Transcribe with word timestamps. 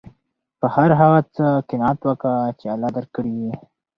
په 0.59 0.67
هر 0.75 0.89
هغه 0.99 1.19
څه 1.35 1.45
قناعت 1.69 1.99
وکه، 2.07 2.31
چي 2.59 2.65
الله 2.73 2.89
درکړي 2.97 3.33
يي. 3.43 3.53